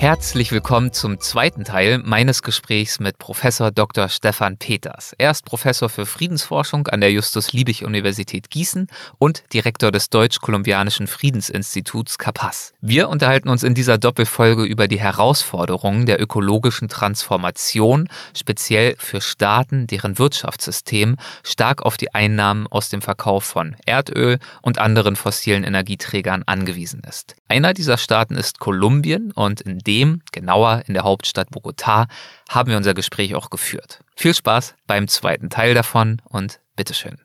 [0.00, 4.08] Herzlich willkommen zum zweiten Teil meines Gesprächs mit Professor Dr.
[4.08, 5.12] Stefan Peters.
[5.18, 8.86] Er ist Professor für Friedensforschung an der Justus-Liebig-Universität Gießen
[9.18, 12.74] und Direktor des Deutsch-Kolumbianischen Friedensinstituts KAPAS.
[12.80, 19.88] Wir unterhalten uns in dieser Doppelfolge über die Herausforderungen der ökologischen Transformation, speziell für Staaten,
[19.88, 26.44] deren Wirtschaftssystem stark auf die Einnahmen aus dem Verkauf von Erdöl und anderen fossilen Energieträgern
[26.46, 27.34] angewiesen ist.
[27.48, 32.06] Einer dieser Staaten ist Kolumbien und in dem, genauer in der Hauptstadt Bogotá,
[32.48, 34.00] haben wir unser Gespräch auch geführt.
[34.14, 37.18] Viel Spaß beim zweiten Teil davon und bitteschön.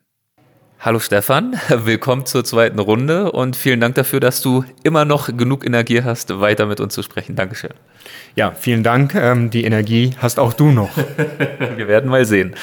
[0.80, 5.64] Hallo Stefan, willkommen zur zweiten Runde und vielen Dank dafür, dass du immer noch genug
[5.64, 7.36] Energie hast, weiter mit uns zu sprechen.
[7.36, 7.72] Dankeschön.
[8.34, 9.14] Ja, vielen Dank.
[9.14, 10.90] Ähm, die Energie hast auch du noch.
[11.76, 12.54] wir werden mal sehen.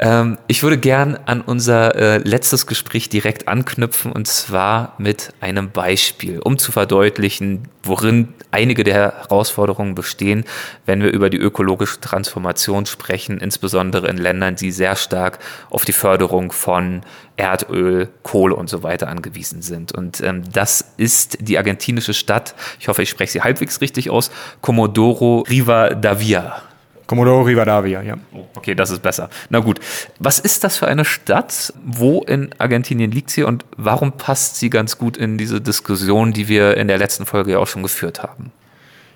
[0.00, 5.70] Ähm, ich würde gern an unser äh, letztes Gespräch direkt anknüpfen und zwar mit einem
[5.70, 10.44] Beispiel, um zu verdeutlichen, worin einige der Herausforderungen bestehen,
[10.86, 15.92] wenn wir über die ökologische Transformation sprechen, insbesondere in Ländern, die sehr stark auf die
[15.92, 17.02] Förderung von
[17.36, 19.92] Erdöl, Kohle und so weiter angewiesen sind.
[19.92, 24.30] Und ähm, das ist die argentinische Stadt, ich hoffe, ich spreche sie halbwegs richtig aus,
[24.62, 26.69] Comodoro Rivadavia.
[27.10, 28.14] Comodoro Rivadavia, ja.
[28.32, 29.30] Oh, okay, das ist besser.
[29.48, 29.80] Na gut.
[30.20, 31.72] Was ist das für eine Stadt?
[31.84, 36.46] Wo in Argentinien liegt sie und warum passt sie ganz gut in diese Diskussion, die
[36.46, 38.52] wir in der letzten Folge ja auch schon geführt haben?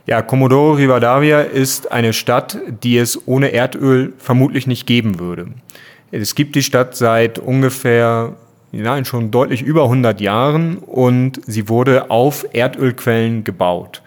[0.06, 5.46] Ja, Comodoro Rivadavia ist eine Stadt, die es ohne Erdöl vermutlich nicht geben würde.
[6.10, 8.32] Es gibt die Stadt seit ungefähr
[8.72, 14.02] nein, schon deutlich über 100 Jahren und sie wurde auf Erdölquellen gebaut.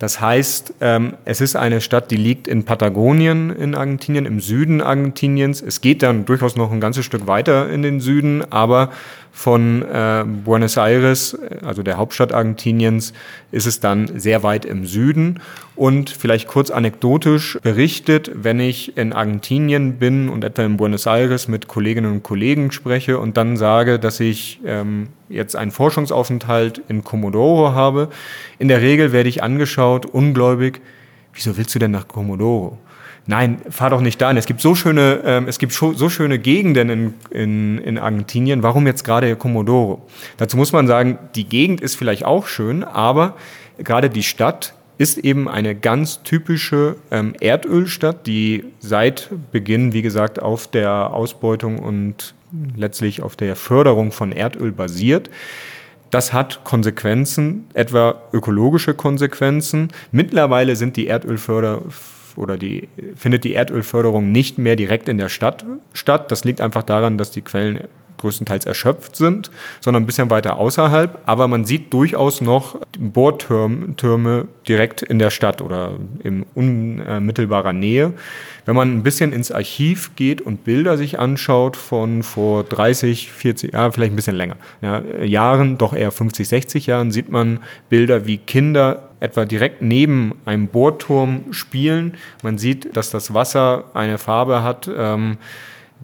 [0.00, 4.80] Das heißt, ähm, es ist eine Stadt, die liegt in Patagonien in Argentinien, im Süden
[4.80, 5.60] Argentiniens.
[5.60, 8.88] Es geht dann durchaus noch ein ganzes Stück weiter in den Süden, aber
[9.30, 13.12] von äh, Buenos Aires, also der Hauptstadt Argentiniens,
[13.52, 15.40] ist es dann sehr weit im Süden.
[15.80, 21.48] Und vielleicht kurz anekdotisch berichtet, wenn ich in Argentinien bin und etwa in Buenos Aires
[21.48, 27.02] mit Kolleginnen und Kollegen spreche und dann sage, dass ich ähm, jetzt einen Forschungsaufenthalt in
[27.02, 28.10] Comodoro habe,
[28.58, 30.82] in der Regel werde ich angeschaut, ungläubig,
[31.32, 32.76] wieso willst du denn nach Comodoro?
[33.24, 34.36] nein, fahr doch nicht dahin.
[34.36, 38.62] Es gibt so schöne, ähm, es gibt so schöne Gegenden in, in, in Argentinien.
[38.62, 40.06] Warum jetzt gerade Comodoro?
[40.36, 43.36] Dazu muss man sagen, die Gegend ist vielleicht auch schön, aber
[43.78, 50.42] gerade die Stadt ist eben eine ganz typische ähm, Erdölstadt, die seit Beginn, wie gesagt,
[50.42, 52.34] auf der Ausbeutung und
[52.76, 55.30] letztlich auf der Förderung von Erdöl basiert.
[56.10, 59.88] Das hat Konsequenzen, etwa ökologische Konsequenzen.
[60.12, 61.80] Mittlerweile sind die Erdölförder
[62.36, 66.30] oder die, findet die Erdölförderung nicht mehr direkt in der Stadt statt.
[66.30, 67.88] Das liegt einfach daran, dass die Quellen
[68.20, 69.50] größtenteils erschöpft sind,
[69.80, 71.18] sondern ein bisschen weiter außerhalb.
[71.26, 78.12] Aber man sieht durchaus noch Bohrtürme direkt in der Stadt oder in unmittelbarer Nähe.
[78.66, 83.72] Wenn man ein bisschen ins Archiv geht und Bilder sich anschaut von vor 30, 40,
[83.72, 88.26] ja, vielleicht ein bisschen länger, ja, Jahren, doch eher 50, 60 Jahren, sieht man Bilder,
[88.26, 92.14] wie Kinder etwa direkt neben einem Bohrturm spielen.
[92.42, 95.36] Man sieht, dass das Wasser eine Farbe hat, ähm,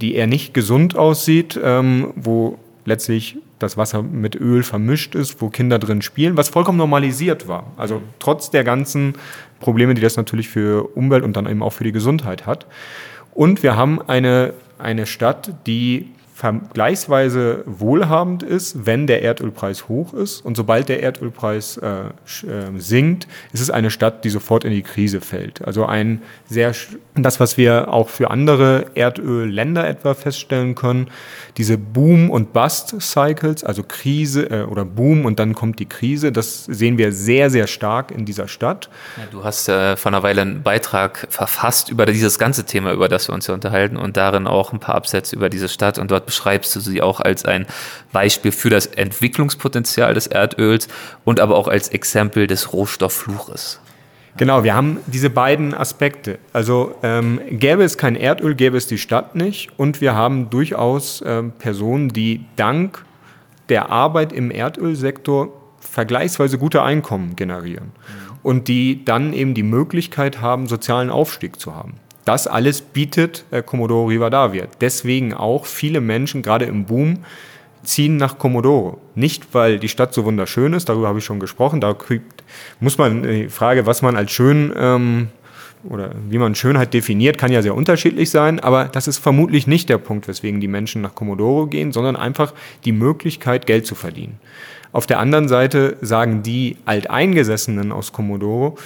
[0.01, 5.49] die eher nicht gesund aussieht, ähm, wo letztlich das Wasser mit Öl vermischt ist, wo
[5.49, 7.73] Kinder drin spielen, was vollkommen normalisiert war.
[7.77, 9.15] Also trotz der ganzen
[9.61, 12.67] Probleme, die das natürlich für Umwelt und dann eben auch für die Gesundheit hat.
[13.35, 20.45] Und wir haben eine, eine Stadt, die vergleichsweise wohlhabend ist, wenn der Erdölpreis hoch ist.
[20.45, 22.11] Und sobald der Erdölpreis äh, äh,
[22.77, 25.67] sinkt, ist es eine Stadt, die sofort in die Krise fällt.
[25.67, 26.75] Also ein sehr,
[27.15, 31.09] das, was wir auch für andere Erdölländer etwa feststellen können,
[31.57, 36.67] diese Boom- und Bust-Cycles, also Krise äh, oder Boom und dann kommt die Krise, das
[36.67, 38.91] sehen wir sehr, sehr stark in dieser Stadt.
[39.17, 43.09] Ja, du hast äh, vor einer Weile einen Beitrag verfasst über dieses ganze Thema, über
[43.09, 46.11] das wir uns hier unterhalten und darin auch ein paar Absätze über diese Stadt und
[46.11, 47.67] dort beschreibst du sie auch als ein
[48.13, 50.89] Beispiel für das Entwicklungspotenzial des Erdöls
[51.25, 53.81] und aber auch als Exempel des Rohstofffluches.
[54.37, 56.39] Genau, wir haben diese beiden Aspekte.
[56.53, 59.71] Also ähm, gäbe es kein Erdöl, gäbe es die Stadt nicht.
[59.79, 63.05] Und wir haben durchaus ähm, Personen, die dank
[63.71, 65.49] der Arbeit im Erdölsektor
[65.81, 67.93] vergleichsweise gute Einkommen generieren.
[68.43, 71.95] Und die dann eben die Möglichkeit haben, sozialen Aufstieg zu haben.
[72.27, 74.67] Das alles bietet äh, Commodore Rivadavia.
[74.81, 77.21] Deswegen auch viele Menschen, gerade im Boom,
[77.85, 78.99] ziehen nach Komodoro.
[79.15, 81.81] Nicht, weil die Stadt so wunderschön ist, darüber habe ich schon gesprochen.
[81.81, 82.43] Da kriegt,
[82.81, 85.29] muss man die Frage, was man als schön ähm,
[85.89, 89.89] oder wie man Schönheit definiert, kann ja sehr unterschiedlich sein, aber das ist vermutlich nicht
[89.89, 94.41] der Punkt, weswegen die Menschen nach Komodoro gehen, sondern einfach die Möglichkeit, Geld zu verdienen.
[94.91, 98.79] Auf der anderen Seite sagen die Alteingesessenen aus Komodoro,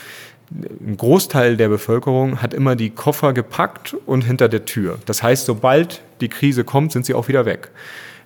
[0.51, 4.99] ein Großteil der Bevölkerung hat immer die Koffer gepackt und hinter der Tür.
[5.07, 7.71] Das heißt, sobald die Krise kommt, sind sie auch wieder weg.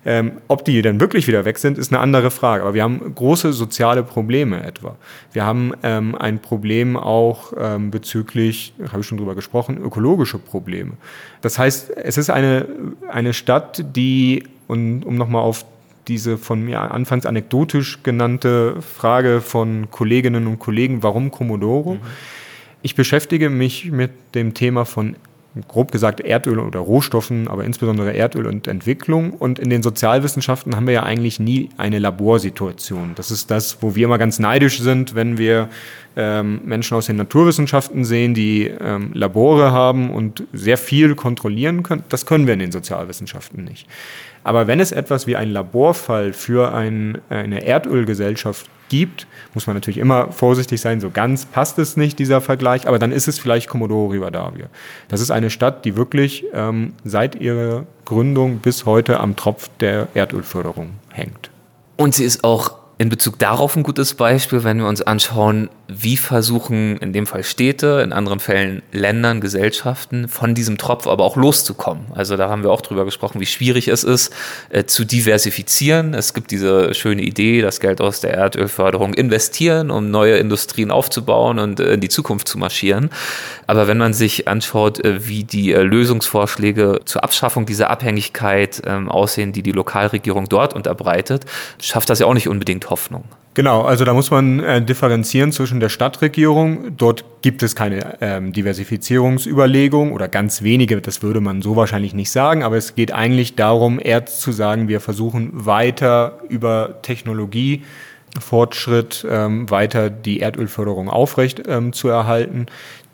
[0.07, 2.63] Ähm, ob die dann wirklich wieder weg sind, ist eine andere Frage.
[2.63, 4.95] Aber wir haben große soziale Probleme etwa.
[5.33, 10.91] Wir haben ähm, ein Problem auch ähm, bezüglich, habe ich schon drüber gesprochen, ökologische Probleme.
[11.41, 12.67] Das heißt, es ist eine,
[13.09, 15.65] eine Stadt, die, und, um nochmal auf
[16.07, 21.95] diese von mir anfangs anekdotisch genannte Frage von Kolleginnen und Kollegen, warum Comodoro?
[21.95, 21.99] Mhm.
[22.81, 25.15] Ich beschäftige mich mit dem Thema von
[25.67, 29.31] grob gesagt Erdöl oder Rohstoffen, aber insbesondere Erdöl und Entwicklung.
[29.31, 33.13] Und in den Sozialwissenschaften haben wir ja eigentlich nie eine Laborsituation.
[33.15, 35.69] Das ist das, wo wir immer ganz neidisch sind, wenn wir
[36.15, 42.03] ähm, Menschen aus den Naturwissenschaften sehen, die ähm, Labore haben und sehr viel kontrollieren können.
[42.09, 43.87] Das können wir in den Sozialwissenschaften nicht.
[44.43, 49.97] Aber wenn es etwas wie ein Laborfall für ein, eine Erdölgesellschaft gibt, muss man natürlich
[49.97, 53.69] immer vorsichtig sein, so ganz passt es nicht, dieser Vergleich, aber dann ist es vielleicht
[53.69, 54.67] Comodoro Rivadavia.
[55.07, 60.07] Das ist eine Stadt, die wirklich ähm, seit ihrer Gründung bis heute am Tropf der
[60.13, 61.49] Erdölförderung hängt.
[61.97, 66.17] Und sie ist auch in Bezug darauf ein gutes Beispiel, wenn wir uns anschauen, wie
[66.17, 71.35] versuchen in dem Fall Städte, in anderen Fällen Ländern, Gesellschaften von diesem Tropf aber auch
[71.35, 72.05] loszukommen.
[72.13, 74.33] Also da haben wir auch drüber gesprochen, wie schwierig es ist,
[74.69, 76.13] äh, zu diversifizieren.
[76.13, 81.59] Es gibt diese schöne Idee, das Geld aus der Erdölförderung investieren, um neue Industrien aufzubauen
[81.59, 83.09] und äh, in die Zukunft zu marschieren.
[83.67, 89.09] Aber wenn man sich anschaut, äh, wie die äh, Lösungsvorschläge zur Abschaffung dieser Abhängigkeit ähm,
[89.09, 91.45] aussehen, die die Lokalregierung dort unterbreitet,
[91.79, 93.25] schafft das ja auch nicht unbedingt Hoffnung.
[93.55, 96.97] Genau, also da muss man äh, differenzieren zwischen der Stadtregierung.
[96.97, 102.31] Dort gibt es keine ähm, Diversifizierungsüberlegung oder ganz wenige, das würde man so wahrscheinlich nicht
[102.31, 109.69] sagen, aber es geht eigentlich darum, eher zu sagen, wir versuchen weiter über Technologiefortschritt ähm,
[109.69, 112.65] weiter die Erdölförderung aufrecht ähm, zu erhalten.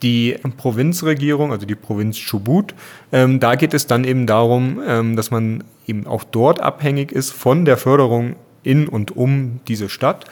[0.02, 2.74] Die Provinzregierung, also die Provinz Chubut,
[3.12, 7.30] ähm, da geht es dann eben darum, ähm, dass man eben auch dort abhängig ist
[7.30, 10.26] von der Förderung in und um diese Stadt.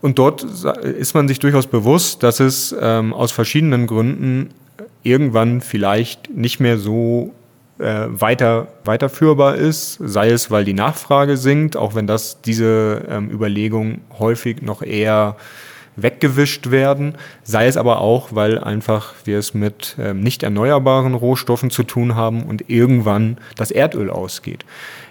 [0.00, 4.50] Und dort ist man sich durchaus bewusst, dass es ähm, aus verschiedenen Gründen
[5.02, 7.32] irgendwann vielleicht nicht mehr so
[7.78, 13.30] äh, weiter, weiterführbar ist, sei es, weil die Nachfrage sinkt, auch wenn das diese ähm,
[13.30, 15.36] Überlegung häufig noch eher
[15.96, 21.70] weggewischt werden, sei es aber auch, weil einfach wir es mit ähm, nicht erneuerbaren Rohstoffen
[21.70, 24.64] zu tun haben und irgendwann das Erdöl ausgeht.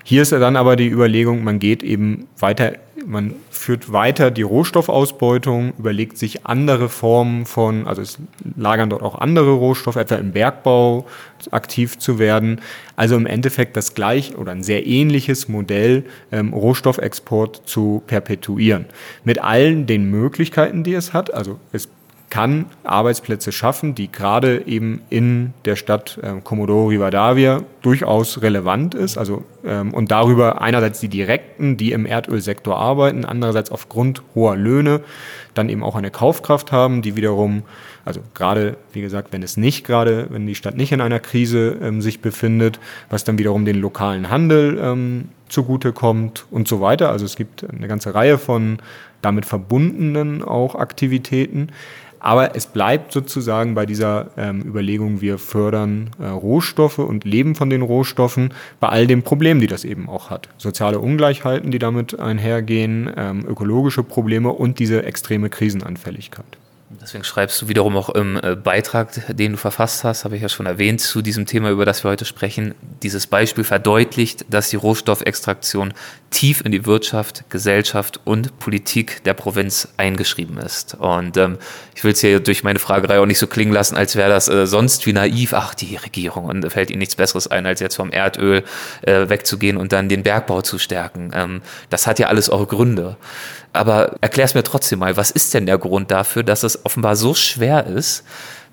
[0.04, 2.74] Hier ist dann aber die Überlegung, man geht eben weiter,
[3.06, 8.18] man führt weiter die Rohstoffausbeutung, überlegt sich andere Formen von, also es
[8.56, 11.06] lagern dort auch andere Rohstoffe, etwa im Bergbau
[11.52, 12.62] aktiv zu werden.
[12.96, 18.86] Also im Endeffekt das gleich oder ein sehr ähnliches Modell, ähm, Rohstoffexport zu perpetuieren.
[19.24, 21.34] Mit allen den Möglichkeiten, die es hat.
[21.34, 21.90] Also es
[22.34, 29.20] kann Arbeitsplätze schaffen, die gerade eben in der Stadt äh, Comodoro Rivadavia durchaus relevant ist.
[29.20, 35.02] Also, ähm, und darüber einerseits die Direkten, die im Erdölsektor arbeiten, andererseits aufgrund hoher Löhne
[35.54, 37.62] dann eben auch eine Kaufkraft haben, die wiederum,
[38.04, 41.78] also gerade, wie gesagt, wenn es nicht gerade, wenn die Stadt nicht in einer Krise
[41.84, 42.80] ähm, sich befindet,
[43.12, 47.12] was dann wiederum den lokalen Handel ähm, zugutekommt und so weiter.
[47.12, 48.80] Also es gibt eine ganze Reihe von
[49.22, 51.70] damit verbundenen auch Aktivitäten.
[52.24, 57.70] Aber es bleibt sozusagen bei dieser ähm, Überlegung, wir fördern äh, Rohstoffe und leben von
[57.70, 60.48] den Rohstoffen bei all den Problemen, die das eben auch hat.
[60.58, 66.46] Soziale Ungleichheiten, die damit einhergehen, ähm, ökologische Probleme und diese extreme Krisenanfälligkeit.
[67.04, 70.48] Deswegen schreibst du wiederum auch im äh, Beitrag, den du verfasst hast, habe ich ja
[70.48, 72.76] schon erwähnt, zu diesem Thema, über das wir heute sprechen.
[73.02, 75.94] Dieses Beispiel verdeutlicht, dass die Rohstoffextraktion
[76.30, 80.96] tief in die Wirtschaft, Gesellschaft und Politik der Provinz eingeschrieben ist.
[80.96, 81.58] Und ähm,
[81.94, 84.48] ich will es hier durch meine Fragerei auch nicht so klingen lassen, als wäre das
[84.48, 85.54] äh, sonst wie naiv.
[85.54, 88.64] Ach, die Regierung, und fällt ihnen nichts Besseres ein, als jetzt vom Erdöl
[89.02, 91.32] äh, wegzugehen und dann den Bergbau zu stärken.
[91.34, 93.18] Ähm, das hat ja alles auch Gründe.
[93.74, 97.16] Aber erklär es mir trotzdem mal, was ist denn der Grund dafür, dass es offenbar
[97.16, 98.24] so schwer ist,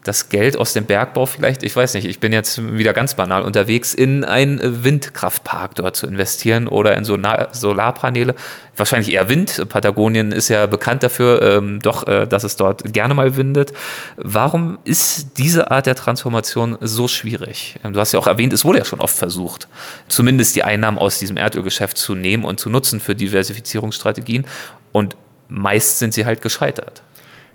[0.04, 3.42] das Geld aus dem Bergbau vielleicht, ich weiß nicht, ich bin jetzt wieder ganz banal
[3.42, 8.34] unterwegs, in einen Windkraftpark dort zu investieren oder in Solarpaneele.
[8.76, 9.68] Wahrscheinlich eher Wind.
[9.68, 13.72] Patagonien ist ja bekannt dafür, ähm, doch, äh, dass es dort gerne mal windet.
[14.16, 17.76] Warum ist diese Art der Transformation so schwierig?
[17.84, 19.68] Ähm, du hast ja auch erwähnt, es wurde ja schon oft versucht,
[20.08, 24.46] zumindest die Einnahmen aus diesem Erdölgeschäft zu nehmen und zu nutzen für Diversifizierungsstrategien.
[24.92, 25.16] Und
[25.48, 27.02] meist sind sie halt gescheitert.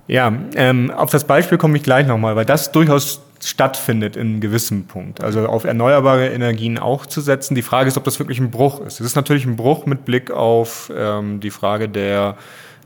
[0.07, 4.85] Ja, ähm, auf das Beispiel komme ich gleich nochmal, weil das durchaus stattfindet in gewissem
[4.85, 5.23] Punkt.
[5.23, 7.55] Also auf erneuerbare Energien auch zu setzen.
[7.55, 8.99] Die Frage ist, ob das wirklich ein Bruch ist.
[8.99, 12.37] Es ist natürlich ein Bruch mit Blick auf ähm, die Frage der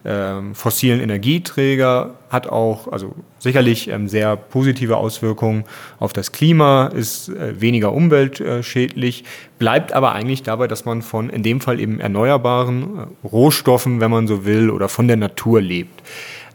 [0.06, 5.66] ähm, fossilen Energieträger, hat auch also sicherlich ähm, sehr positive Auswirkungen
[6.00, 9.26] auf das Klima, ist äh, weniger umweltschädlich,
[9.58, 14.10] bleibt aber eigentlich dabei, dass man von in dem Fall eben erneuerbaren äh, Rohstoffen, wenn
[14.10, 16.02] man so will, oder von der Natur lebt.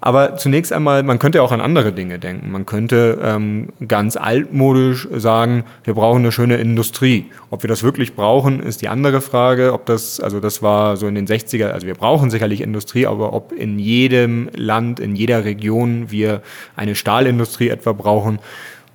[0.07, 2.53] Aber zunächst einmal, man könnte auch an andere Dinge denken.
[2.53, 7.31] Man könnte ähm, ganz altmodisch sagen, wir brauchen eine schöne Industrie.
[7.49, 9.73] Ob wir das wirklich brauchen, ist die andere Frage.
[9.73, 13.33] Ob das, also das war so in den 60er, also wir brauchen sicherlich Industrie, aber
[13.33, 16.43] ob in jedem Land, in jeder Region wir
[16.77, 18.41] eine Stahlindustrie etwa brauchen,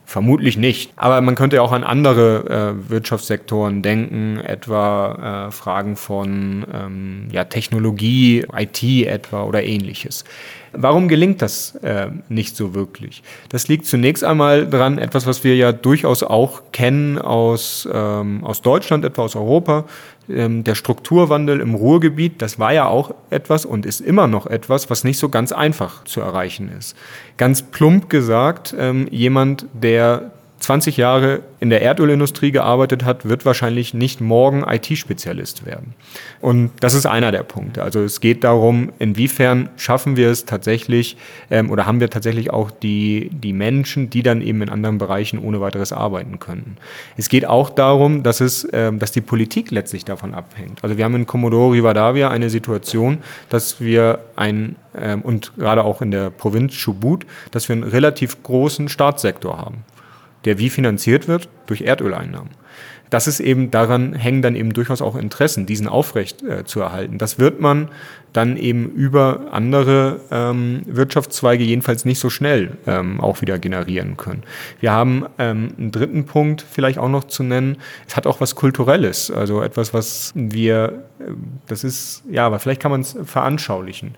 [0.10, 0.92] Vermutlich nicht.
[0.96, 7.44] Aber man könnte auch an andere äh, Wirtschaftssektoren denken, etwa äh, Fragen von ähm, ja,
[7.44, 10.26] Technologie, IT etwa oder ähnliches.
[10.72, 13.24] Warum gelingt das äh, nicht so wirklich?
[13.50, 18.62] Das liegt zunächst einmal dran, etwas, was wir ja durchaus auch kennen aus, ähm, aus
[18.62, 19.86] Deutschland, etwa aus Europa.
[20.30, 24.90] Ähm, der Strukturwandel im Ruhrgebiet, das war ja auch etwas und ist immer noch etwas,
[24.90, 26.96] was nicht so ganz einfach zu erreichen ist.
[27.38, 33.94] Ganz plump gesagt, ähm, jemand, der 20 Jahre in der Erdölindustrie gearbeitet hat, wird wahrscheinlich
[33.94, 35.94] nicht morgen IT-Spezialist werden.
[36.42, 37.82] Und das ist einer der Punkte.
[37.82, 41.18] Also es geht darum, inwiefern schaffen wir es tatsächlich
[41.50, 45.40] ähm, oder haben wir tatsächlich auch die, die Menschen, die dann eben in anderen Bereichen
[45.40, 46.78] ohne weiteres arbeiten können.
[47.18, 50.84] Es geht auch darum, dass, es, ähm, dass die Politik letztlich davon abhängt.
[50.84, 56.02] Also wir haben in Commodore Rivadavia eine Situation, dass wir ein ähm, und gerade auch
[56.02, 59.84] in der Provinz Chubut, dass wir einen relativ großen Staatssektor haben
[60.46, 61.50] der wie finanziert wird?
[61.68, 62.52] Durch Erdöleinnahmen.
[63.10, 67.18] Das ist eben, daran hängen dann eben durchaus auch Interessen, diesen aufrecht äh, zu erhalten.
[67.18, 67.90] Das wird man
[68.34, 74.44] dann eben über andere ähm, Wirtschaftszweige jedenfalls nicht so schnell ähm, auch wieder generieren können.
[74.80, 77.78] Wir haben ähm, einen dritten Punkt vielleicht auch noch zu nennen.
[78.08, 81.32] Es hat auch was Kulturelles, also etwas, was wir, äh,
[81.68, 84.14] das ist, ja, aber vielleicht kann man es veranschaulichen.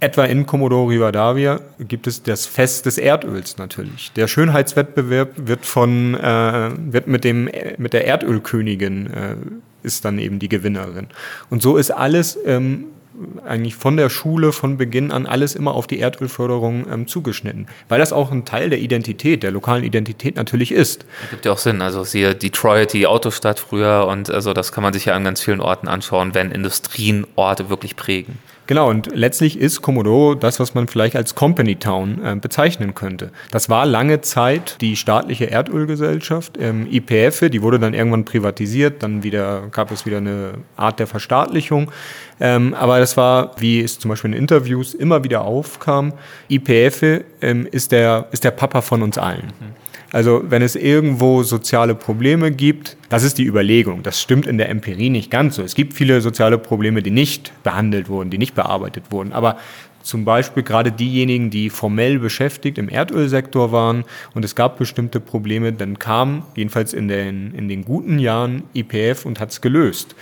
[0.00, 4.10] Etwa in Commodore Rivadavia gibt es das Fest des Erdöls natürlich.
[4.16, 9.36] Der Schönheitswettbewerb wird von äh, wird mit dem mit der Erdölkönigin äh,
[9.82, 11.08] ist dann eben die Gewinnerin.
[11.50, 12.86] Und so ist alles ähm,
[13.44, 17.98] eigentlich von der Schule von Beginn an alles immer auf die Erdölförderung ähm, zugeschnitten, weil
[17.98, 21.04] das auch ein Teil der Identität, der lokalen Identität natürlich ist.
[21.20, 21.82] Das gibt ja auch Sinn.
[21.82, 25.42] Also siehe Detroit, die Autostadt früher und also das kann man sich ja an ganz
[25.42, 28.38] vielen Orten anschauen, wenn Industrien Orte wirklich prägen.
[28.70, 33.32] Genau, und letztlich ist Commodore das, was man vielleicht als Company Town äh, bezeichnen könnte.
[33.50, 39.24] Das war lange Zeit die staatliche Erdölgesellschaft, ähm, IPF, die wurde dann irgendwann privatisiert, dann
[39.24, 41.90] wieder gab es wieder eine Art der Verstaatlichung.
[42.38, 46.12] Ähm, aber das war, wie es zum Beispiel in Interviews immer wieder aufkam,
[46.48, 49.46] IPF ähm, ist, der, ist der Papa von uns allen.
[49.46, 49.89] Mhm.
[50.12, 54.02] Also wenn es irgendwo soziale Probleme gibt, das ist die Überlegung.
[54.02, 55.62] Das stimmt in der Empirie nicht ganz so.
[55.62, 59.32] Es gibt viele soziale Probleme, die nicht behandelt wurden, die nicht bearbeitet wurden.
[59.32, 59.56] Aber
[60.02, 65.72] zum Beispiel gerade diejenigen, die formell beschäftigt im Erdölsektor waren und es gab bestimmte Probleme,
[65.72, 70.16] dann kam jedenfalls in den, in den guten Jahren IPF und hat es gelöst.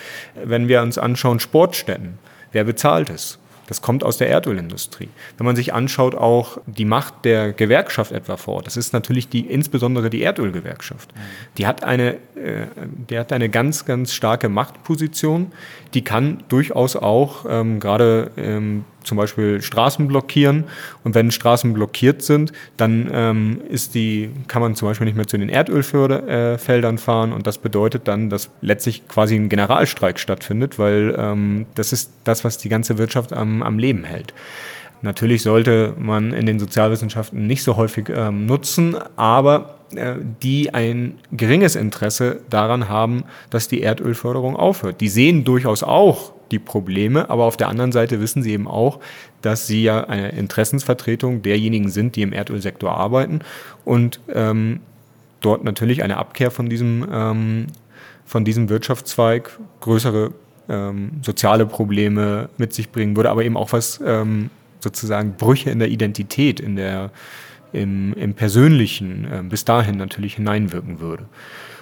[0.44, 2.18] Wenn wir uns anschauen, Sportstätten,
[2.52, 3.38] wer bezahlt es?
[3.68, 5.10] Das kommt aus der Erdölindustrie.
[5.36, 9.28] Wenn man sich anschaut, auch die Macht der Gewerkschaft etwa vor Ort, das ist natürlich
[9.28, 11.10] die, insbesondere die Erdölgewerkschaft.
[11.58, 12.66] Die hat eine, äh,
[13.10, 15.52] die hat eine ganz, ganz starke Machtposition.
[15.92, 20.64] Die kann durchaus auch ähm, gerade ähm, zum Beispiel Straßen blockieren.
[21.04, 25.26] Und wenn Straßen blockiert sind, dann ähm, ist die, kann man zum Beispiel nicht mehr
[25.26, 27.32] zu den Erdölfeldern äh, fahren.
[27.32, 32.44] Und das bedeutet dann, dass letztlich quasi ein Generalstreik stattfindet, weil ähm, das ist das,
[32.44, 34.34] was die ganze Wirtschaft am, am Leben hält.
[35.00, 41.18] Natürlich sollte man in den Sozialwissenschaften nicht so häufig ähm, nutzen, aber äh, die ein
[41.32, 45.00] geringes Interesse daran haben, dass die Erdölförderung aufhört.
[45.00, 49.00] Die sehen durchaus auch die Probleme, aber auf der anderen Seite wissen sie eben auch,
[49.42, 53.40] dass sie ja eine Interessensvertretung derjenigen sind, die im Erdölsektor arbeiten
[53.84, 54.80] und ähm,
[55.40, 57.66] dort natürlich eine Abkehr von diesem, ähm,
[58.24, 60.32] von diesem Wirtschaftszweig größere
[60.68, 64.50] ähm, soziale Probleme mit sich bringen würde, aber eben auch was ähm,
[64.80, 67.10] sozusagen Brüche in der Identität, in der
[67.72, 71.26] im, im Persönlichen äh, bis dahin natürlich hineinwirken würde.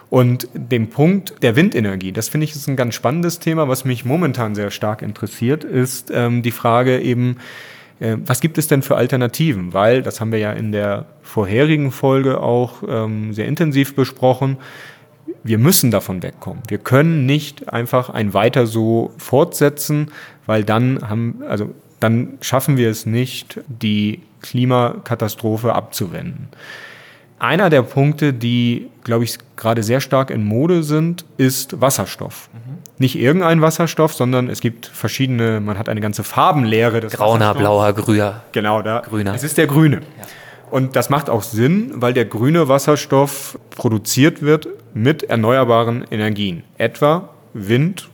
[0.08, 4.04] Und dem Punkt der Windenergie, das finde ich ist ein ganz spannendes Thema, was mich
[4.04, 7.38] momentan sehr stark interessiert, ist ähm, die Frage eben,
[7.98, 9.72] äh, was gibt es denn für Alternativen?
[9.72, 14.58] Weil, das haben wir ja in der vorherigen Folge auch ähm, sehr intensiv besprochen,
[15.42, 16.62] wir müssen davon wegkommen.
[16.68, 20.12] Wir können nicht einfach ein weiter so fortsetzen,
[20.44, 26.48] weil dann haben, also dann schaffen wir es nicht, die Klimakatastrophe abzuwenden.
[27.38, 32.48] Einer der Punkte, die, glaube ich, gerade sehr stark in Mode sind, ist Wasserstoff.
[32.52, 32.78] Mhm.
[32.98, 37.92] Nicht irgendein Wasserstoff, sondern es gibt verschiedene, man hat eine ganze Farbenlehre des Grauner, blauer,
[37.92, 38.42] grüner.
[38.52, 39.00] Genau, da.
[39.00, 39.34] Grüner.
[39.34, 39.96] Es ist der grüne.
[39.96, 40.26] Ja.
[40.70, 47.28] Und das macht auch Sinn, weil der grüne Wasserstoff produziert wird mit erneuerbaren Energien, etwa
[47.52, 48.08] Wind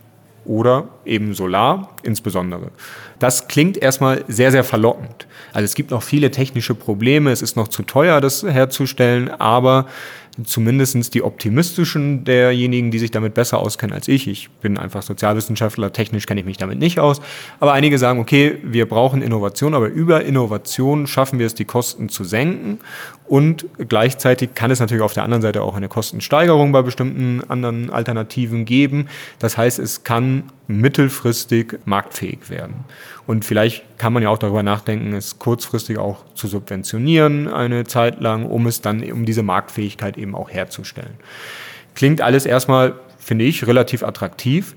[0.45, 2.71] oder eben Solar insbesondere.
[3.19, 5.27] Das klingt erstmal sehr, sehr verlockend.
[5.53, 9.87] Also es gibt noch viele technische Probleme, es ist noch zu teuer, das herzustellen, aber
[10.45, 14.27] zumindestens die optimistischen derjenigen, die sich damit besser auskennen als ich.
[14.27, 17.21] Ich bin einfach Sozialwissenschaftler, technisch kenne ich mich damit nicht aus.
[17.61, 22.09] Aber einige sagen, okay, wir brauchen Innovation, aber über Innovation schaffen wir es, die Kosten
[22.09, 22.79] zu senken.
[23.33, 27.91] Und gleichzeitig kann es natürlich auf der anderen Seite auch eine Kostensteigerung bei bestimmten anderen
[27.91, 29.09] Alternativen geben.
[29.39, 32.85] Das heißt, es kann mittelfristig marktfähig werden.
[33.27, 38.21] Und vielleicht kann man ja auch darüber nachdenken, es kurzfristig auch zu subventionieren eine Zeit
[38.21, 41.15] lang, um es dann, um diese Marktfähigkeit eben auch herzustellen.
[41.95, 44.75] Klingt alles erstmal, finde ich, relativ attraktiv.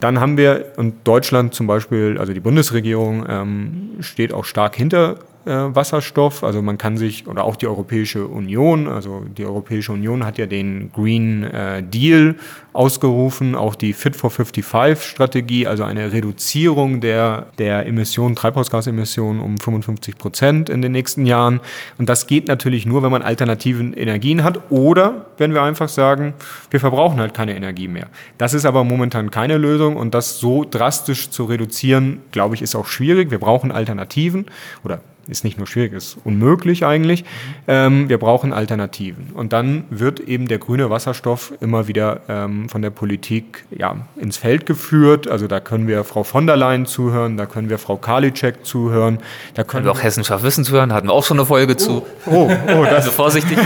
[0.00, 5.16] Dann haben wir, und Deutschland zum Beispiel, also die Bundesregierung ähm, steht auch stark hinter
[5.48, 6.44] äh, Wasserstoff.
[6.44, 10.46] Also man kann sich, oder auch die Europäische Union, also die Europäische Union hat ja
[10.46, 12.36] den Green äh, Deal
[12.74, 19.58] ausgerufen, auch die Fit for 55 Strategie, also eine Reduzierung der, der Emissionen, Treibhausgasemissionen um
[19.58, 21.60] 55 Prozent in den nächsten Jahren.
[21.98, 26.34] Und das geht natürlich nur, wenn man alternativen Energien hat oder wenn wir einfach sagen,
[26.70, 28.06] wir verbrauchen halt keine Energie mehr.
[28.36, 32.76] Das ist aber momentan keine Lösung und das so drastisch zu reduzieren, glaube ich, ist
[32.76, 33.30] auch schwierig.
[33.30, 34.46] Wir brauchen Alternativen
[34.84, 37.24] oder ist nicht nur schwierig, ist unmöglich eigentlich.
[37.66, 39.30] Ähm, wir brauchen Alternativen.
[39.34, 44.38] Und dann wird eben der grüne Wasserstoff immer wieder ähm, von der Politik ja, ins
[44.38, 45.28] Feld geführt.
[45.28, 49.18] Also da können wir Frau von der Leyen zuhören, da können wir Frau Karliczek zuhören.
[49.54, 52.06] Da können wir auch Hessenschaft Wissen zuhören, hatten wir auch schon eine Folge zu.
[52.26, 52.50] Oh, oh,
[52.84, 53.58] das also vorsichtig.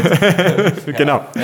[0.87, 1.25] genau.
[1.37, 1.43] Ja.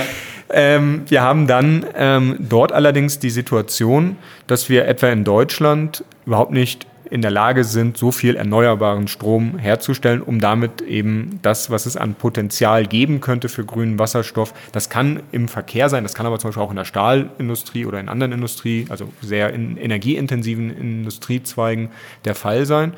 [0.51, 4.17] Ähm, wir haben dann ähm, dort allerdings die Situation,
[4.47, 9.59] dass wir etwa in Deutschland überhaupt nicht in der Lage sind, so viel erneuerbaren Strom
[9.59, 14.91] herzustellen, um damit eben das, was es an Potenzial geben könnte für grünen Wasserstoff, das
[14.91, 18.09] kann im Verkehr sein, das kann aber zum Beispiel auch in der Stahlindustrie oder in
[18.09, 21.91] anderen Industrie, also sehr in energieintensiven Industriezweigen
[22.25, 22.93] der Fall sein.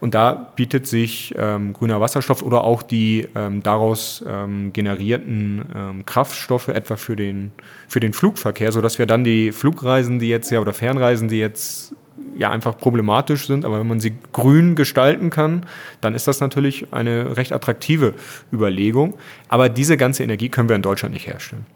[0.00, 6.06] Und da bietet sich ähm, grüner Wasserstoff oder auch die ähm, daraus ähm, generierten ähm,
[6.06, 7.52] Kraftstoffe etwa für den,
[7.86, 11.94] für den Flugverkehr, sodass wir dann die Flugreisen, die jetzt ja oder Fernreisen, die jetzt
[12.36, 15.66] ja einfach problematisch sind, aber wenn man sie grün gestalten kann,
[16.00, 18.14] dann ist das natürlich eine recht attraktive
[18.52, 19.14] Überlegung.
[19.48, 21.66] Aber diese ganze Energie können wir in Deutschland nicht herstellen.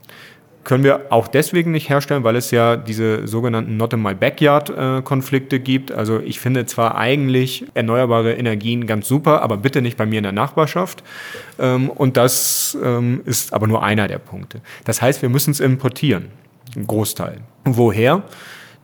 [0.64, 4.68] Können wir auch deswegen nicht herstellen, weil es ja diese sogenannten Not in my backyard
[4.70, 5.92] äh, gibt.
[5.92, 10.24] Also ich finde zwar eigentlich erneuerbare Energien ganz super, aber bitte nicht bei mir in
[10.24, 11.04] der Nachbarschaft.
[11.60, 14.60] Ähm, und das ähm, ist aber nur einer der Punkte.
[14.84, 16.30] Das heißt, wir müssen es importieren,
[16.74, 17.42] ein Großteil.
[17.64, 18.24] Woher?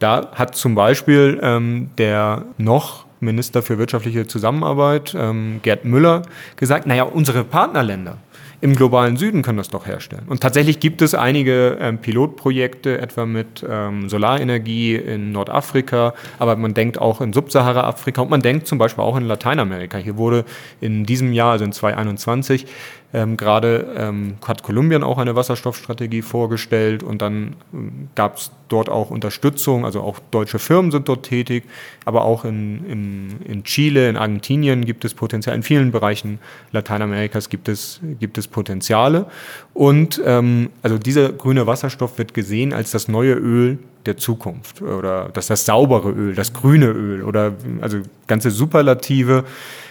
[0.03, 6.23] Da hat zum Beispiel ähm, der noch Minister für wirtschaftliche Zusammenarbeit, ähm, Gerd Müller,
[6.57, 8.19] gesagt, naja, unsere Partnerländer,
[8.61, 10.25] im globalen Süden können das doch herstellen.
[10.27, 16.75] Und tatsächlich gibt es einige ähm, Pilotprojekte, etwa mit ähm, Solarenergie in Nordafrika, aber man
[16.75, 19.99] denkt auch in Subsahara-Afrika und man denkt zum Beispiel auch in Lateinamerika.
[19.99, 20.45] Hier wurde
[20.81, 22.67] in diesem Jahr, also in 2021,
[23.15, 28.89] ähm, Gerade ähm, hat Kolumbien auch eine Wasserstoffstrategie vorgestellt und dann ähm, gab es dort
[28.89, 31.65] auch Unterstützung, also auch deutsche Firmen sind dort tätig,
[32.07, 36.39] aber auch in, in, in Chile, in Argentinien gibt es Potenzial, in vielen Bereichen
[36.73, 39.27] Lateinamerikas gibt es, gibt es Potenziale.
[39.75, 45.29] Und ähm, also dieser grüne Wasserstoff wird gesehen als das neue Öl der Zukunft oder
[45.29, 49.45] das, das saubere Öl, das grüne Öl oder also ganze Superlative.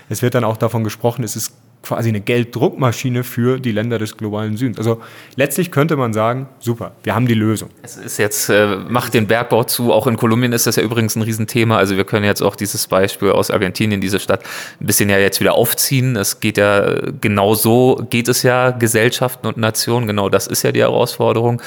[0.10, 1.54] Es wird dann auch davon gesprochen, es ist
[1.84, 4.78] quasi eine Gelddruckmaschine für die Länder des globalen Südens.
[4.78, 5.02] Also
[5.36, 7.70] letztlich könnte man sagen, super, wir haben die Lösung.
[7.82, 11.16] Es ist jetzt, äh, macht den Bergbau zu, auch in Kolumbien ist das ja übrigens
[11.16, 11.78] ein Riesenthema.
[11.78, 14.44] Also wir können jetzt auch dieses Beispiel aus Argentinien, diese Stadt,
[14.80, 16.16] ein bisschen ja jetzt wieder aufziehen.
[16.16, 20.72] Es geht ja, genau so geht es ja Gesellschaften und Nationen, genau das ist ja
[20.72, 21.62] die Herausforderung.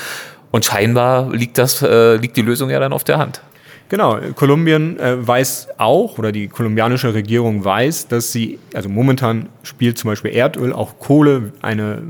[0.53, 3.43] Und scheinbar liegt das, äh, liegt die Lösung ja dann auf der Hand.
[3.91, 9.99] Genau, Kolumbien äh, weiß auch, oder die kolumbianische Regierung weiß, dass sie, also momentan spielt
[9.99, 12.03] zum Beispiel Erdöl, auch Kohle eine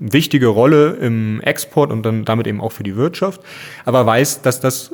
[0.00, 3.40] wichtige Rolle im Export und dann damit eben auch für die Wirtschaft,
[3.84, 4.90] aber weiß, dass das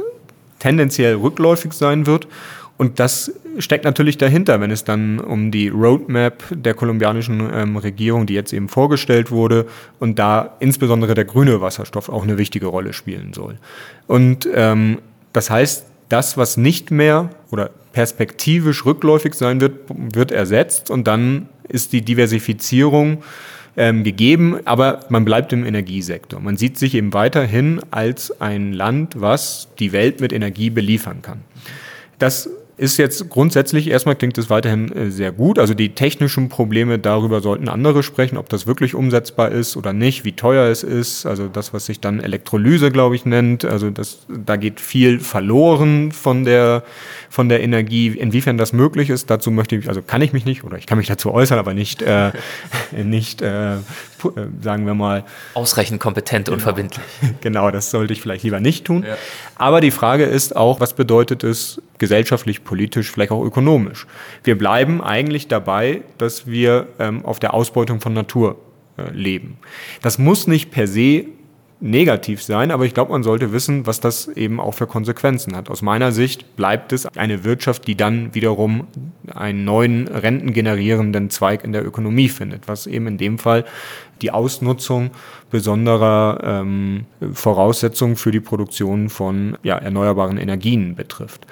[0.58, 2.28] tendenziell rückläufig sein wird.
[2.76, 8.24] Und das steckt natürlich dahinter, wenn es dann um die Roadmap der kolumbianischen ähm, Regierung,
[8.24, 9.66] die jetzt eben vorgestellt wurde,
[9.98, 13.58] und da insbesondere der grüne Wasserstoff auch eine wichtige Rolle spielen soll.
[14.06, 14.98] Und ähm,
[15.34, 21.48] das heißt, das, was nicht mehr oder perspektivisch rückläufig sein wird, wird ersetzt und dann
[21.68, 23.22] ist die Diversifizierung
[23.76, 26.40] ähm, gegeben, aber man bleibt im Energiesektor.
[26.40, 31.42] Man sieht sich eben weiterhin als ein Land, was die Welt mit Energie beliefern kann.
[32.18, 35.58] Das ist jetzt grundsätzlich, erstmal klingt es weiterhin äh, sehr gut.
[35.58, 40.24] Also die technischen Probleme, darüber sollten andere sprechen, ob das wirklich umsetzbar ist oder nicht,
[40.24, 41.26] wie teuer es ist.
[41.26, 43.66] Also das, was sich dann Elektrolyse, glaube ich, nennt.
[43.66, 46.82] Also das, da geht viel verloren von der,
[47.28, 48.08] von der Energie.
[48.08, 50.96] Inwiefern das möglich ist, dazu möchte ich, also kann ich mich nicht, oder ich kann
[50.96, 52.32] mich dazu äußern, aber nicht, äh,
[52.92, 53.76] nicht äh,
[54.60, 55.24] sagen wir mal.
[55.54, 56.56] Ausreichend kompetent genau.
[56.56, 57.04] und verbindlich.
[57.40, 59.04] Genau, das sollte ich vielleicht lieber nicht tun.
[59.06, 59.16] Ja.
[59.56, 64.06] Aber die Frage ist auch, was bedeutet es gesellschaftlich, politisch, vielleicht auch ökonomisch?
[64.44, 68.56] Wir bleiben eigentlich dabei, dass wir ähm, auf der Ausbeutung von Natur
[68.96, 69.58] äh, leben.
[70.02, 71.26] Das muss nicht per se
[71.80, 75.70] negativ sein, aber ich glaube, man sollte wissen, was das eben auch für Konsequenzen hat.
[75.70, 78.86] Aus meiner Sicht bleibt es eine Wirtschaft, die dann wiederum
[79.34, 83.64] einen neuen rentengenerierenden Zweig in der Ökonomie findet, was eben in dem Fall
[84.20, 85.10] die Ausnutzung
[85.50, 91.46] besonderer ähm, Voraussetzungen für die Produktion von ja, erneuerbaren Energien betrifft.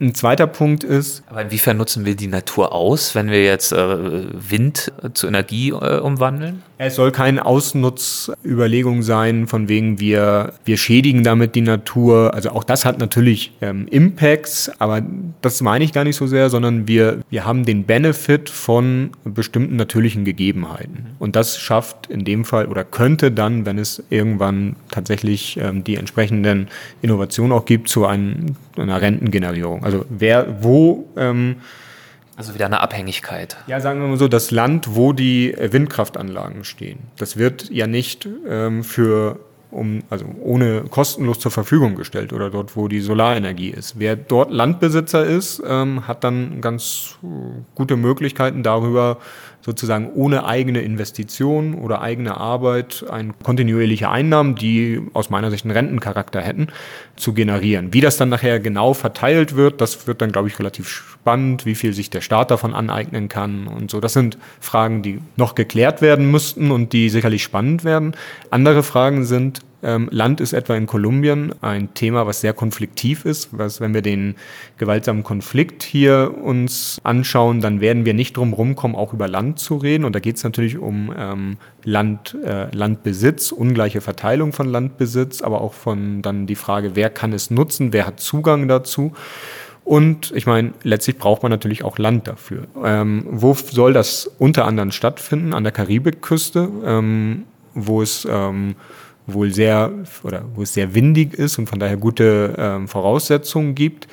[0.00, 1.22] Ein zweiter Punkt ist.
[1.26, 3.96] Aber inwiefern nutzen wir die Natur aus, wenn wir jetzt äh,
[4.32, 6.62] Wind zu Energie äh, umwandeln?
[6.78, 12.32] Es soll keine Ausnutzüberlegung sein, von wegen wir, wir schädigen damit die Natur.
[12.32, 15.02] Also auch das hat natürlich ähm, Impacts, aber
[15.42, 19.76] das meine ich gar nicht so sehr, sondern wir, wir haben den Benefit von bestimmten
[19.76, 21.08] natürlichen Gegebenheiten.
[21.18, 25.96] Und das schafft in dem Fall oder könnte dann, wenn es irgendwann tatsächlich ähm, die
[25.96, 26.68] entsprechenden
[27.02, 29.84] Innovationen auch gibt, zu einem, einer Rentengenerierung.
[29.84, 31.56] Also wer, wo ähm,
[32.36, 33.58] also wieder eine Abhängigkeit.
[33.66, 38.26] Ja, sagen wir mal so, das Land, wo die Windkraftanlagen stehen, das wird ja nicht
[38.48, 43.98] ähm, für um, also ohne kostenlos zur Verfügung gestellt oder dort, wo die Solarenergie ist.
[43.98, 47.26] Wer dort Landbesitzer ist, ähm, hat dann ganz äh,
[47.74, 49.18] gute Möglichkeiten darüber,
[49.62, 55.76] sozusagen ohne eigene Investition oder eigene Arbeit ein kontinuierliche Einnahmen, die aus meiner Sicht einen
[55.76, 56.68] Rentencharakter hätten,
[57.16, 57.92] zu generieren.
[57.92, 61.74] Wie das dann nachher genau verteilt wird, das wird dann, glaube ich, relativ spannend, wie
[61.74, 64.00] viel sich der Staat davon aneignen kann und so.
[64.00, 68.14] Das sind Fragen, die noch geklärt werden müssten und die sicherlich spannend werden.
[68.50, 73.48] Andere Fragen sind, Land ist etwa in Kolumbien ein Thema, was sehr konfliktiv ist.
[73.52, 74.34] Was, wenn wir den
[74.76, 79.76] gewaltsamen Konflikt hier uns anschauen, dann werden wir nicht drum rumkommen, auch über Land zu
[79.76, 80.04] reden.
[80.04, 85.62] Und da geht es natürlich um ähm, Land, äh, Landbesitz, ungleiche Verteilung von Landbesitz, aber
[85.62, 89.12] auch von dann die Frage, wer kann es nutzen, wer hat Zugang dazu.
[89.84, 92.68] Und ich meine, letztlich braucht man natürlich auch Land dafür.
[92.84, 95.54] Ähm, wo soll das unter anderem stattfinden?
[95.54, 98.76] An der Karibikküste, ähm, wo es ähm,
[99.32, 99.90] wohl sehr
[100.22, 104.08] oder wo es sehr windig ist und von daher gute ähm, Voraussetzungen gibt.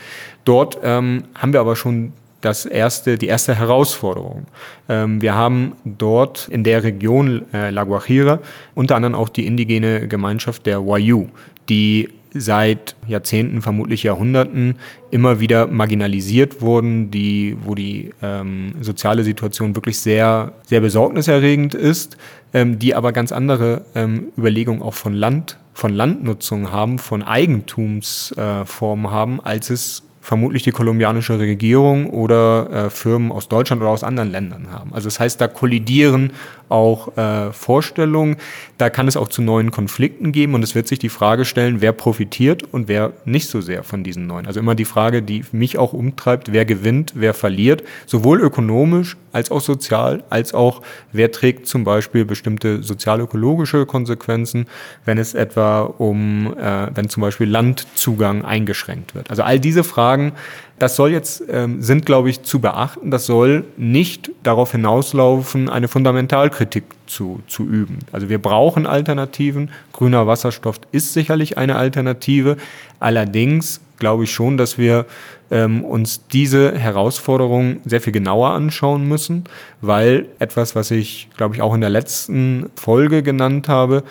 [0.46, 4.46] Dort ähm, haben wir aber schon das erste, die erste Herausforderung.
[4.88, 8.40] Ähm, wir haben dort in der Region äh, La Guajira
[8.76, 11.28] unter anderem auch die indigene Gemeinschaft der Wayu,
[11.68, 14.76] die seit Jahrzehnten, vermutlich Jahrhunderten
[15.12, 22.18] immer wieder marginalisiert wurden, die, wo die ähm, soziale Situation wirklich sehr, sehr besorgniserregend ist,
[22.54, 29.06] ähm, die aber ganz andere ähm, Überlegungen auch von Land, von Landnutzung haben, von Eigentumsformen
[29.06, 34.04] äh, haben, als es vermutlich die kolumbianische Regierung oder äh, Firmen aus Deutschland oder aus
[34.04, 34.94] anderen Ländern haben.
[34.94, 36.34] Also das heißt, da kollidieren
[36.70, 38.38] auch äh, Vorstellungen.
[38.78, 41.82] Da kann es auch zu neuen Konflikten geben und es wird sich die Frage stellen,
[41.82, 44.48] wer profitiert und wer nicht so sehr von diesen neuen.
[44.48, 49.52] Also immer die Frage, die mich auch umtreibt, wer gewinnt, wer verliert, sowohl ökonomisch als
[49.52, 54.66] auch sozial, als auch wer trägt zum Beispiel bestimmte sozialökologische Konsequenzen,
[55.06, 59.30] wenn es etwa um, äh, wenn zum Beispiel Landzugang eingeschränkt wird.
[59.30, 60.34] Also all diese Fragen
[60.80, 63.10] das soll jetzt, ähm, sind, glaube ich, zu beachten.
[63.10, 68.00] Das soll nicht darauf hinauslaufen, eine Fundamentalkritik zu, zu üben.
[68.12, 69.72] Also wir brauchen Alternativen.
[69.92, 72.58] Grüner Wasserstoff ist sicherlich eine Alternative.
[73.00, 75.08] Allerdings glaube ich schon, dass wir
[75.50, 79.46] ähm, uns diese Herausforderung sehr viel genauer anschauen müssen,
[79.82, 84.04] weil etwas, was ich, glaube ich, auch in der letzten Folge genannt habe,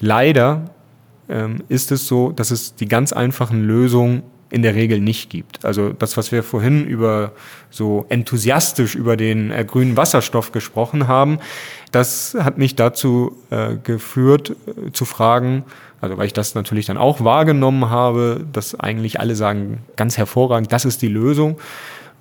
[0.00, 0.70] leider
[1.30, 5.64] ähm, ist es so, dass es die ganz einfachen Lösungen in der Regel nicht gibt.
[5.64, 7.32] Also das, was wir vorhin über
[7.70, 11.38] so enthusiastisch über den äh, grünen Wasserstoff gesprochen haben,
[11.92, 15.64] das hat mich dazu äh, geführt, äh, zu fragen,
[16.00, 20.72] also weil ich das natürlich dann auch wahrgenommen habe, dass eigentlich alle sagen, ganz hervorragend,
[20.72, 21.58] das ist die Lösung.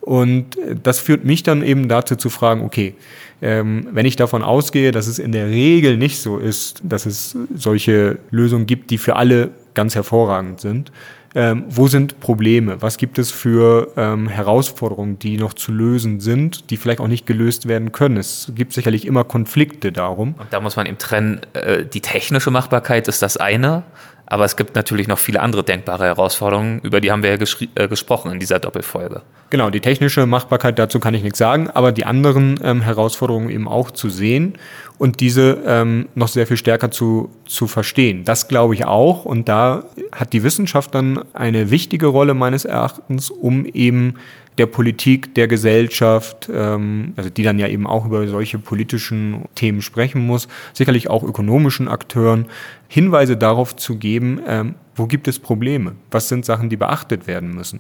[0.02, 2.96] Und äh, das führt mich dann eben dazu zu fragen, okay,
[3.42, 7.38] ähm, wenn ich davon ausgehe, dass es in der Regel nicht so ist, dass es
[7.56, 10.92] solche Lösungen gibt, die für alle ganz hervorragend sind,
[11.36, 12.82] ähm, wo sind Probleme?
[12.82, 17.26] Was gibt es für ähm, Herausforderungen, die noch zu lösen sind, die vielleicht auch nicht
[17.26, 18.18] gelöst werden können?
[18.18, 20.36] Es gibt sicherlich immer Konflikte darum.
[20.38, 23.84] Und da muss man eben trennen, äh, die technische Machbarkeit ist das eine,
[24.30, 27.38] aber es gibt natürlich noch viele andere denkbare Herausforderungen, über die haben wir ja
[27.76, 29.24] äh, gesprochen in dieser Doppelfolge.
[29.50, 33.68] Genau, die technische Machbarkeit, dazu kann ich nichts sagen, aber die anderen ähm, Herausforderungen eben
[33.68, 34.54] auch zu sehen
[35.00, 38.24] und diese ähm, noch sehr viel stärker zu, zu verstehen.
[38.24, 43.32] Das glaube ich auch und da hat die Wissenschaft dann eine wichtige Rolle meines Erachtens,
[43.32, 44.16] um eben
[44.60, 49.82] der Politik, der Gesellschaft, ähm, also die dann ja eben auch über solche politischen Themen
[49.82, 52.46] sprechen muss, sicherlich auch ökonomischen Akteuren,
[52.92, 55.94] Hinweise darauf zu geben, ähm, wo gibt es Probleme?
[56.10, 57.80] Was sind Sachen, die beachtet werden müssen?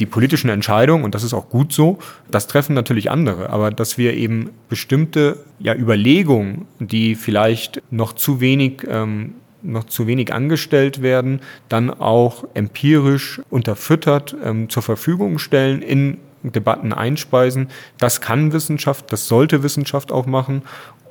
[0.00, 3.98] Die politischen Entscheidungen, und das ist auch gut so, das treffen natürlich andere, aber dass
[3.98, 11.02] wir eben bestimmte ja, Überlegungen, die vielleicht noch zu wenig ähm, noch zu wenig angestellt
[11.02, 17.68] werden, dann auch empirisch unterfüttert ähm, zur Verfügung stellen, in Debatten einspeisen.
[17.98, 20.62] Das kann Wissenschaft, das sollte Wissenschaft auch machen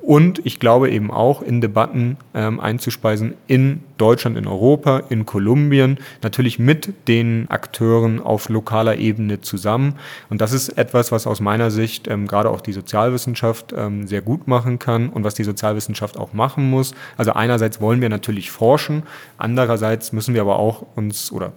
[0.02, 5.98] und ich glaube eben auch in Debatten ähm, einzuspeisen in Deutschland, in Europa, in Kolumbien,
[6.22, 9.96] natürlich mit den Akteuren auf lokaler Ebene zusammen.
[10.30, 14.22] Und das ist etwas, was aus meiner Sicht ähm, gerade auch die Sozialwissenschaft ähm, sehr
[14.22, 16.94] gut machen kann und was die Sozialwissenschaft auch machen muss.
[17.16, 19.02] Also einerseits wollen wir natürlich forschen,
[19.36, 21.52] andererseits müssen wir aber auch uns oder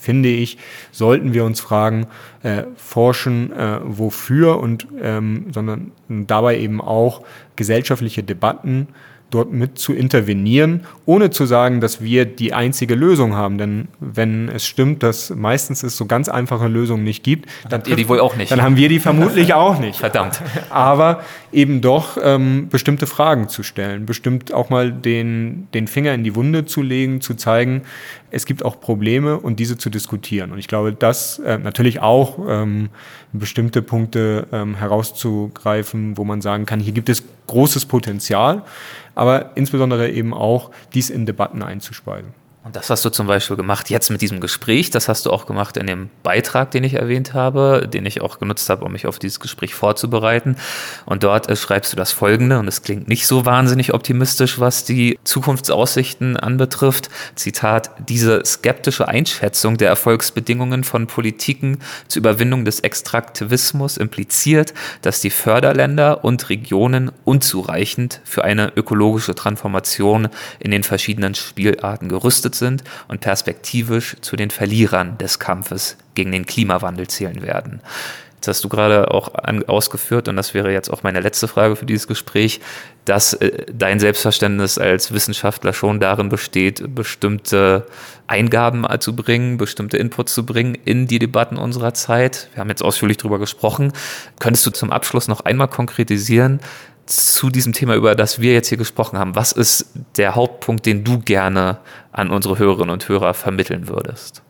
[0.00, 0.58] finde ich,
[0.90, 2.06] sollten wir uns fragen,
[2.42, 7.22] äh, forschen, äh, wofür und ähm, sondern dabei eben auch
[7.56, 8.88] gesellschaftliche Debatten
[9.30, 13.58] dort mit zu intervenieren, ohne zu sagen, dass wir die einzige Lösung haben.
[13.58, 17.96] Denn wenn es stimmt, dass meistens es so ganz einfache Lösungen nicht gibt, dann, ihr
[17.96, 18.50] die wohl auch nicht.
[18.50, 19.98] Dann haben wir die vermutlich auch nicht.
[19.98, 20.42] Verdammt.
[20.70, 26.24] Aber eben doch ähm, bestimmte Fragen zu stellen, bestimmt auch mal den, den Finger in
[26.24, 27.82] die Wunde zu legen, zu zeigen,
[28.30, 30.52] es gibt auch Probleme und diese zu diskutieren.
[30.52, 32.90] Und ich glaube, das äh, natürlich auch ähm,
[33.32, 38.62] bestimmte Punkte ähm, herauszugreifen, wo man sagen kann, hier gibt es großes Potenzial
[39.20, 42.32] aber insbesondere eben auch dies in Debatten einzuspeisen.
[42.62, 44.90] Und das hast du zum Beispiel gemacht jetzt mit diesem Gespräch.
[44.90, 48.38] Das hast du auch gemacht in dem Beitrag, den ich erwähnt habe, den ich auch
[48.38, 50.56] genutzt habe, um mich auf dieses Gespräch vorzubereiten.
[51.06, 54.84] Und dort äh, schreibst du das Folgende, und es klingt nicht so wahnsinnig optimistisch, was
[54.84, 57.08] die Zukunftsaussichten anbetrifft.
[57.34, 65.30] Zitat, diese skeptische Einschätzung der Erfolgsbedingungen von Politiken zur Überwindung des Extraktivismus impliziert, dass die
[65.30, 72.84] Förderländer und Regionen unzureichend für eine ökologische Transformation in den verschiedenen Spielarten gerüstet gerüstet sind
[73.08, 77.80] und perspektivisch zu den Verlierern des Kampfes gegen den Klimawandel zählen werden.
[78.36, 79.32] Jetzt hast du gerade auch
[79.66, 82.60] ausgeführt, und das wäre jetzt auch meine letzte Frage für dieses Gespräch,
[83.04, 87.86] dass äh, dein Selbstverständnis als Wissenschaftler schon darin besteht, bestimmte
[88.28, 92.48] Eingaben zu bringen, bestimmte Inputs zu bringen in die Debatten unserer Zeit.
[92.54, 93.92] Wir haben jetzt ausführlich darüber gesprochen.
[94.38, 96.60] Könntest du zum Abschluss noch einmal konkretisieren,
[97.10, 101.04] zu diesem Thema, über das wir jetzt hier gesprochen haben, was ist der Hauptpunkt, den
[101.04, 101.78] du gerne
[102.12, 104.42] an unsere Hörerinnen und Hörer vermitteln würdest?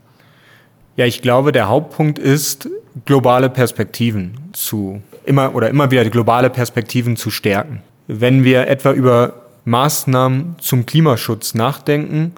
[0.96, 2.68] Ja, ich glaube, der Hauptpunkt ist,
[3.06, 7.82] globale Perspektiven zu, immer oder immer wieder globale Perspektiven zu stärken.
[8.06, 12.32] Wenn wir etwa über Maßnahmen zum Klimaschutz nachdenken,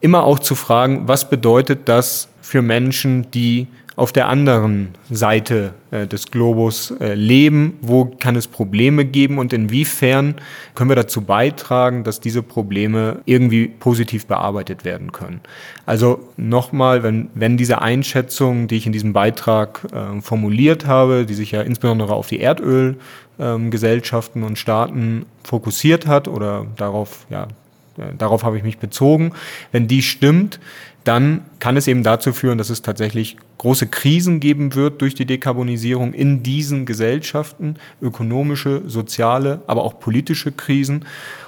[0.00, 3.66] immer auch zu fragen, was bedeutet das für Menschen, die
[4.00, 7.76] auf der anderen Seite äh, des Globus äh, leben?
[7.82, 10.36] Wo kann es Probleme geben und inwiefern
[10.74, 15.42] können wir dazu beitragen, dass diese Probleme irgendwie positiv bearbeitet werden können?
[15.84, 21.34] Also nochmal, wenn, wenn diese Einschätzung, die ich in diesem Beitrag äh, formuliert habe, die
[21.34, 27.48] sich ja insbesondere auf die Erdölgesellschaften ähm, und Staaten fokussiert hat oder darauf, ja,
[27.98, 29.32] äh, darauf habe ich mich bezogen,
[29.72, 30.58] wenn die stimmt,
[31.04, 35.26] dann kann es eben dazu führen, dass es tatsächlich große Krisen geben wird durch die
[35.26, 41.04] Dekarbonisierung in diesen Gesellschaften, ökonomische, soziale, aber auch politische Krisen.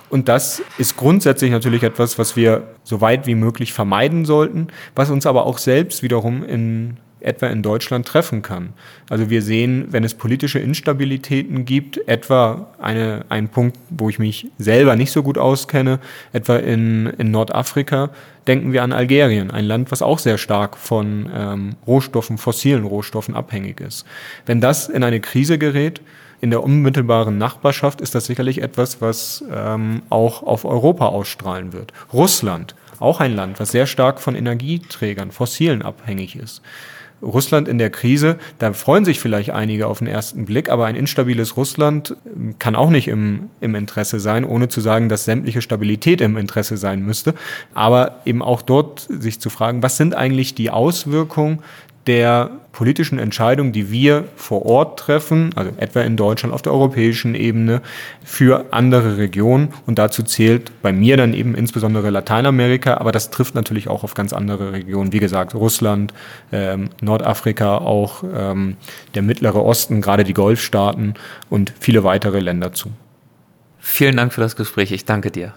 [0.09, 5.11] Und das ist grundsätzlich natürlich etwas, was wir so weit wie möglich vermeiden sollten, was
[5.11, 8.73] uns aber auch selbst wiederum in etwa in Deutschland treffen kann.
[9.09, 14.49] Also wir sehen, wenn es politische Instabilitäten gibt, etwa eine, ein Punkt, wo ich mich
[14.59, 15.99] selber nicht so gut auskenne,
[16.33, 18.11] etwa in, in Nordafrika,
[18.47, 23.35] denken wir an Algerien, ein Land, was auch sehr stark von ähm, Rohstoffen, fossilen Rohstoffen
[23.35, 24.05] abhängig ist.
[24.47, 26.01] Wenn das in eine Krise gerät,
[26.41, 31.93] in der unmittelbaren Nachbarschaft ist das sicherlich etwas, was ähm, auch auf Europa ausstrahlen wird.
[32.13, 36.61] Russland, auch ein Land, was sehr stark von Energieträgern, fossilen abhängig ist.
[37.23, 40.97] Russland in der Krise, da freuen sich vielleicht einige auf den ersten Blick, aber ein
[40.97, 45.63] instabiles Russland ähm, kann auch nicht im, im Interesse sein, ohne zu sagen, dass sämtliche
[45.63, 47.35] Stabilität im Interesse sein müsste.
[47.75, 51.61] Aber eben auch dort sich zu fragen, was sind eigentlich die Auswirkungen
[52.07, 57.35] der politischen Entscheidungen, die wir vor Ort treffen, also etwa in Deutschland auf der europäischen
[57.35, 57.81] Ebene,
[58.25, 59.73] für andere Regionen.
[59.87, 64.15] Und dazu zählt bei mir dann eben insbesondere Lateinamerika, aber das trifft natürlich auch auf
[64.15, 66.13] ganz andere Regionen, wie gesagt, Russland,
[66.51, 68.77] ähm, Nordafrika, auch ähm,
[69.15, 71.15] der Mittlere Osten, gerade die Golfstaaten
[71.51, 72.91] und viele weitere Länder zu.
[73.79, 74.93] Vielen Dank für das Gespräch.
[74.93, 75.55] Ich danke dir.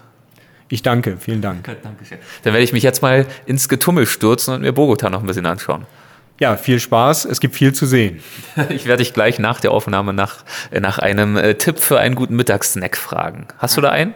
[0.68, 1.64] Ich danke, vielen Dank.
[1.82, 2.18] Dankeschön.
[2.42, 5.46] Dann werde ich mich jetzt mal ins Getummel stürzen und mir Bogota noch ein bisschen
[5.46, 5.86] anschauen.
[6.38, 7.24] Ja, viel Spaß.
[7.24, 8.22] Es gibt viel zu sehen.
[8.68, 10.38] Ich werde dich gleich nach der Aufnahme nach,
[10.78, 13.46] nach einem äh, Tipp für einen guten Mittagssnack fragen.
[13.58, 14.14] Hast du da einen?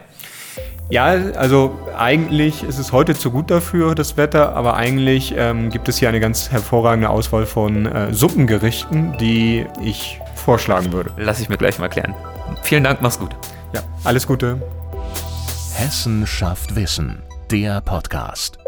[0.89, 5.87] Ja, also eigentlich ist es heute zu gut dafür, das Wetter, aber eigentlich ähm, gibt
[5.87, 11.11] es hier eine ganz hervorragende Auswahl von äh, Suppengerichten, die ich vorschlagen würde.
[11.17, 12.13] Lass ich mir gleich mal klären.
[12.63, 13.31] Vielen Dank, mach's gut.
[13.73, 14.61] Ja, alles Gute.
[15.75, 18.60] Hessen schafft Wissen, der Podcast.